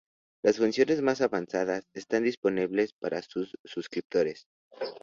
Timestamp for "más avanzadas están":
1.03-2.23